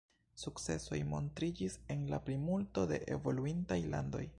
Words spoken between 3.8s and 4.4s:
landoj.